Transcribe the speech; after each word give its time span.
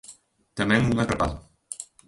Tamén 0.57 0.89
un 0.91 0.97
atrapado. 0.99 1.37